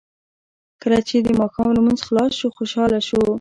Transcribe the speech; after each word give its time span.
کله 0.81 0.99
چې 1.07 1.15
د 1.19 1.29
ماښام 1.39 1.69
لمونځ 1.75 1.99
خلاص 2.07 2.31
شو 2.39 2.47
خوشاله 2.57 2.99
شو. 3.07 3.21